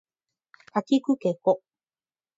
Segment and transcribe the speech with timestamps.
[0.73, 1.61] かきくけこ